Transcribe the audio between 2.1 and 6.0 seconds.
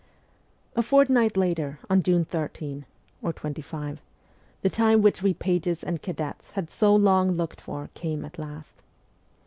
13 (25), the time which we pages